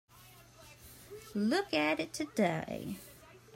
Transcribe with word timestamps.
Look 1.35 1.75
at 1.75 1.99
it 1.99 2.11
today. 2.11 2.97